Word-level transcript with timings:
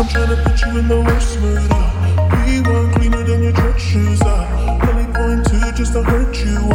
I'm 0.00 0.08
trying 0.08 0.34
to 0.34 0.42
put 0.42 0.58
you 0.62 0.78
in 0.78 0.88
the 0.88 0.98
worst 0.98 1.38
mood. 1.40 1.60
Uh. 1.70 2.44
We 2.46 2.62
want 2.62 2.94
cleaner 2.94 3.22
than 3.22 3.42
your 3.42 3.52
church 3.52 3.82
shoes. 3.82 4.22
Uh. 4.22 4.78
Only 4.88 5.04
point 5.12 5.44
two 5.46 5.72
just 5.72 5.92
to 5.92 6.02
hurt 6.02 6.34
you. 6.42 6.69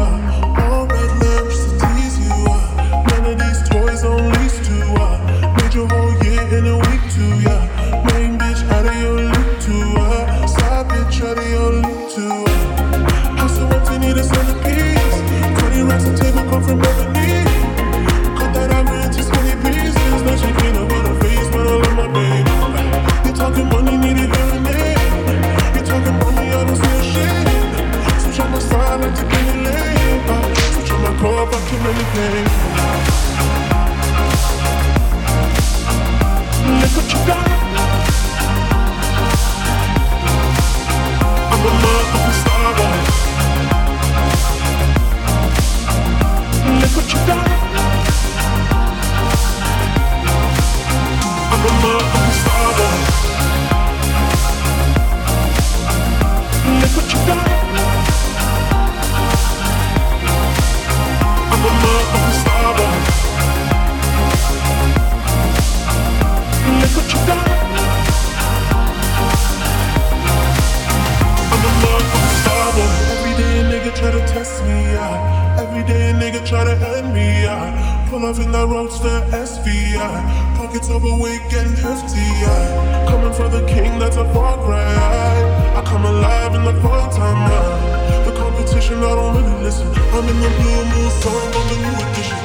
Test 74.45 74.63
me, 74.63 74.77
yeah. 74.93 75.59
Every 75.61 75.83
day 75.83 76.11
a 76.11 76.13
nigga 76.13 76.45
try 76.45 76.63
to 76.63 76.75
end 76.97 77.13
me, 77.13 77.43
yeah. 77.43 78.07
Pull 78.09 78.25
off 78.25 78.39
in 78.39 78.51
that 78.51 78.67
roadster 78.67 79.17
SV, 79.31 79.65
yeah. 79.93 80.57
Pockets 80.57 80.89
overweight, 80.89 81.41
getting 81.49 81.75
hefty, 81.75 82.25
yeah. 82.43 83.07
Coming 83.09 83.33
for 83.33 83.49
the 83.49 83.65
king, 83.67 83.97
that's 83.99 84.17
a 84.17 84.25
far 84.33 84.57
cry. 84.65 85.73
I 85.77 85.81
come 85.85 86.05
alive 86.05 86.53
in 86.55 86.63
the 86.65 86.75
fall 86.81 87.09
time, 87.09 87.41
yeah. 87.49 88.25
The 88.25 88.31
competition, 88.37 88.97
I 88.99 89.15
don't 89.17 89.35
really 89.37 89.63
listen. 89.63 89.87
I'm 90.13 90.27
in 90.31 90.37
the 90.45 90.51
blue 90.57 90.81
moon, 90.91 91.09
so 91.21 91.29
I'm 91.29 91.53
on 91.59 91.65
the 91.71 91.77
new 91.83 91.95
edition. 92.05 92.39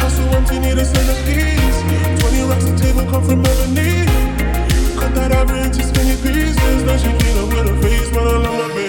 House 0.00 0.16
so 0.16 0.22
empty, 0.36 0.58
need 0.58 0.78
a 0.78 0.84
centerpiece. 0.84 1.78
20 2.20 2.50
racks 2.50 2.66
of 2.66 2.76
table 2.80 3.06
come 3.10 3.24
from 3.24 3.44
ebony. 3.46 4.06
Cut 4.98 5.14
that 5.14 5.32
ivory 5.32 5.60
into 5.62 5.82
skinny 5.82 6.16
pieces. 6.24 6.78
Now 6.84 6.96
she 6.96 7.10
clean 7.18 7.36
up 7.38 7.48
with 7.54 7.68
her 7.70 7.78
face, 7.82 8.10
but 8.10 8.26
I 8.26 8.36
love 8.38 8.58
my 8.58 8.74
baby. 8.74 8.85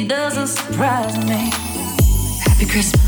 it 0.00 0.08
doesn't 0.08 0.48
surprise 0.48 1.16
me. 1.26 1.50
Happy 2.44 2.66
Christmas. 2.66 3.05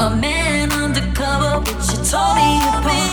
A 0.00 0.10
man 0.10 0.70
undercover, 0.70 1.64
she 1.82 1.96
told 2.08 2.36
me 2.36 2.58
about. 2.58 3.07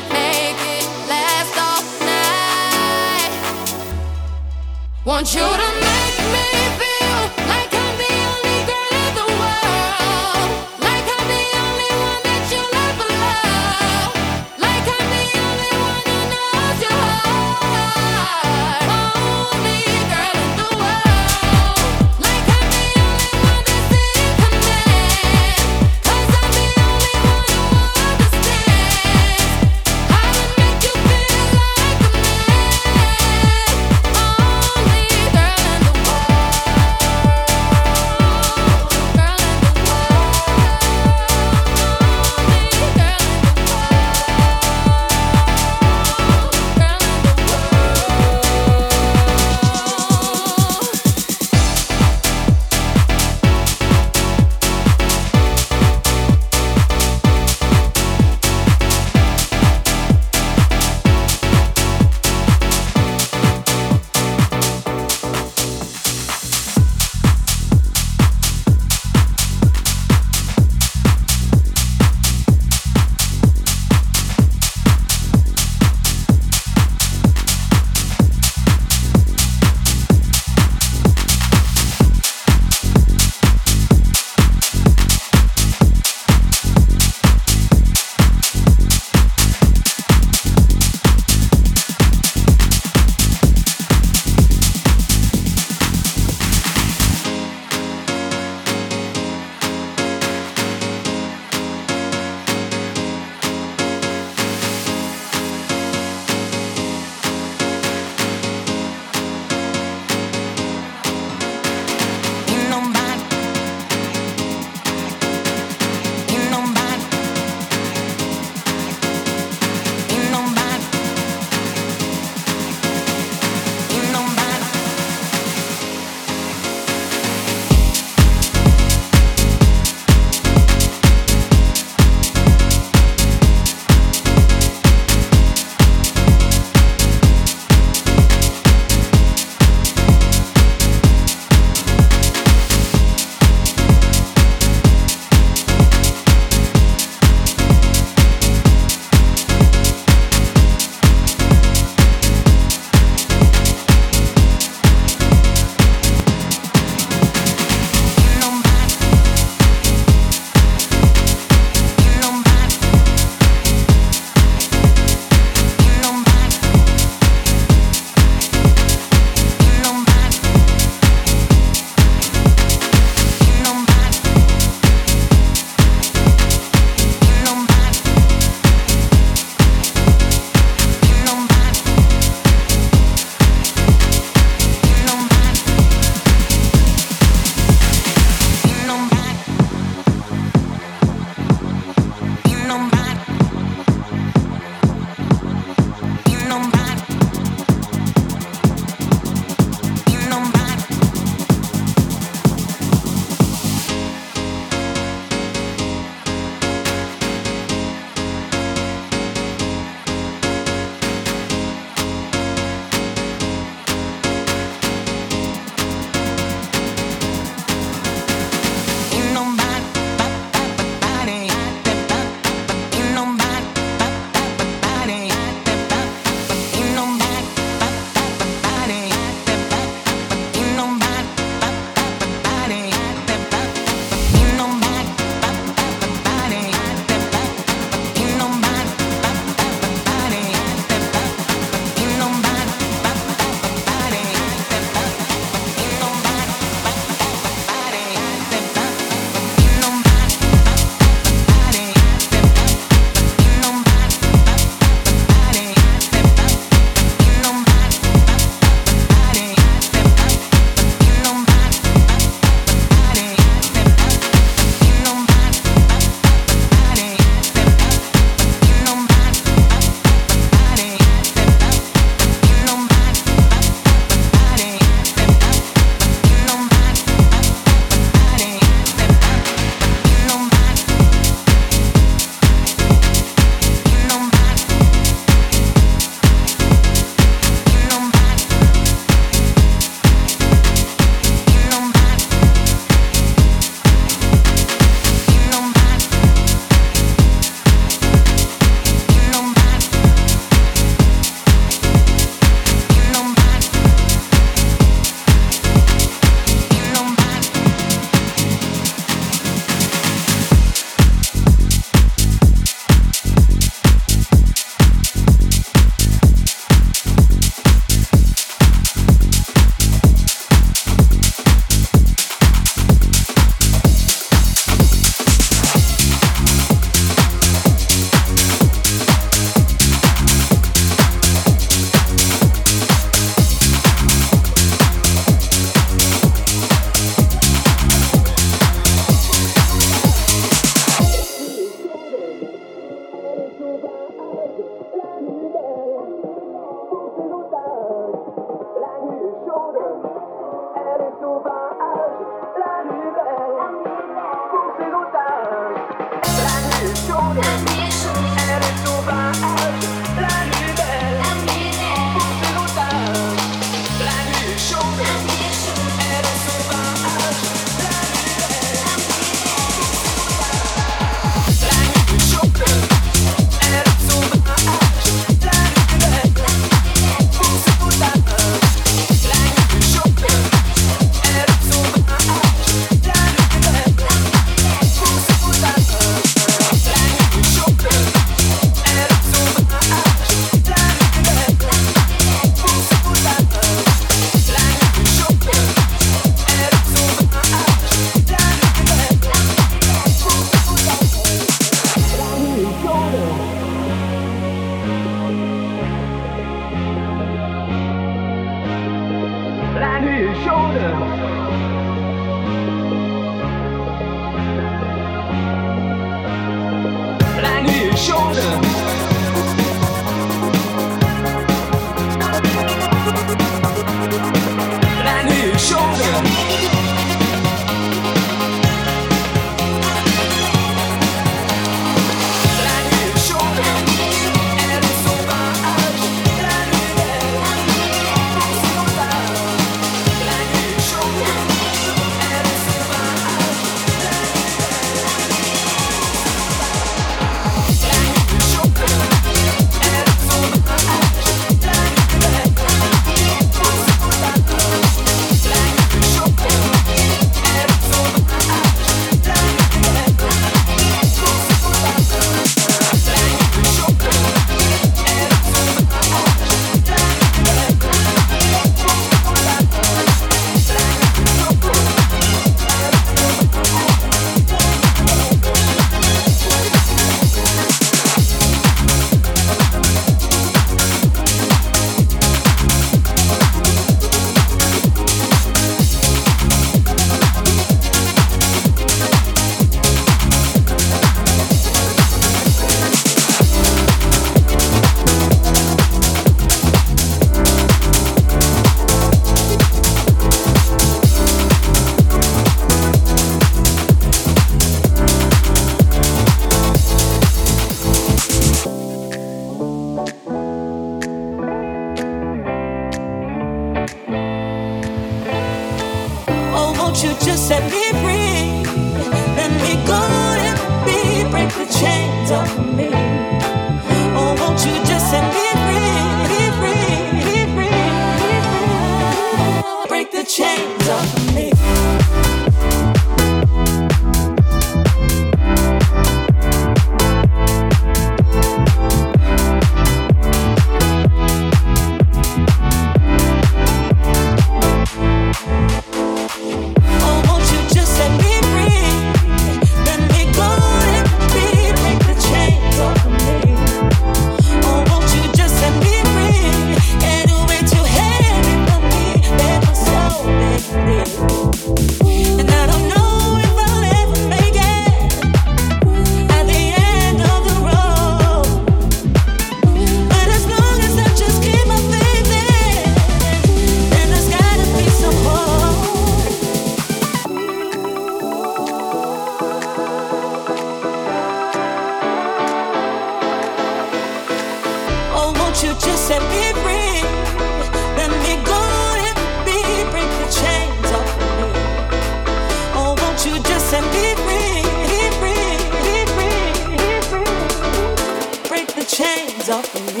off 599.51 599.75
of 599.75 599.97
me. 599.97 600.00